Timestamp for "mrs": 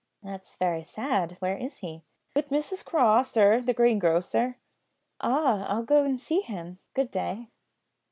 2.49-2.83